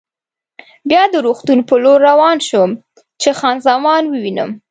[0.89, 2.71] بیا د روغتون په لور روان شوم
[3.21, 4.51] چې خان زمان ووینم.